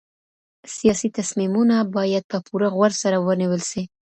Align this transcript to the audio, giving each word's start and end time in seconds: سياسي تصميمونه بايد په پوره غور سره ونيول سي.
سياسي 0.75 1.07
تصميمونه 1.17 1.75
بايد 1.95 2.23
په 2.31 2.37
پوره 2.45 2.67
غور 2.75 2.91
سره 3.01 3.17
ونيول 3.25 3.61
سي. 3.71 3.83